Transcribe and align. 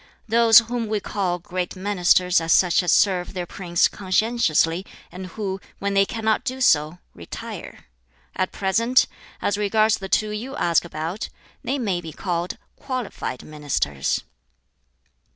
Those 0.27 0.57
whom 0.57 0.87
we 0.87 0.99
call 0.99 1.37
'great 1.37 1.75
ministers' 1.75 2.41
are 2.41 2.49
such 2.49 2.81
as 2.81 2.91
serve 2.91 3.35
their 3.35 3.45
prince 3.45 3.87
conscientiously, 3.87 4.83
and 5.11 5.27
who, 5.27 5.61
when 5.77 5.93
they 5.93 6.07
cannot 6.07 6.43
do 6.43 6.59
so, 6.59 6.97
retire. 7.13 7.85
At 8.35 8.51
present, 8.51 9.05
as 9.43 9.59
regards 9.59 9.99
the 9.99 10.09
two 10.09 10.31
you 10.31 10.55
ask 10.55 10.83
about, 10.83 11.29
they 11.63 11.77
may 11.77 12.01
be 12.01 12.13
called 12.13 12.57
'qualified 12.75 13.43
ministers.'" 13.43 14.23